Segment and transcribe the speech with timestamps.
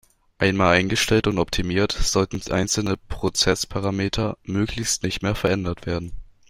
[0.39, 6.11] Einmal eingestellt und optimiert, sollten einzelne Prozessparameter möglichst nicht mehr verändert werden.